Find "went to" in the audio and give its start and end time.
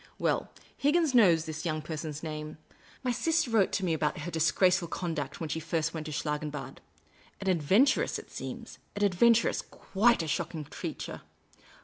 5.93-6.11